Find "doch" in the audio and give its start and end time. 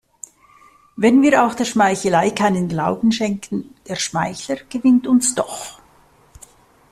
5.35-5.77